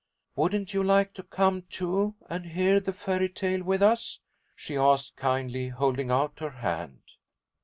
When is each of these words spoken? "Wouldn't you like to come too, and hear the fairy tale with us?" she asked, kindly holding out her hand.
"Wouldn't 0.35 0.73
you 0.73 0.81
like 0.81 1.13
to 1.13 1.21
come 1.21 1.61
too, 1.69 2.15
and 2.27 2.43
hear 2.47 2.79
the 2.79 2.91
fairy 2.91 3.29
tale 3.29 3.61
with 3.63 3.83
us?" 3.83 4.19
she 4.55 4.75
asked, 4.75 5.15
kindly 5.15 5.67
holding 5.67 6.09
out 6.09 6.39
her 6.39 6.49
hand. 6.49 7.03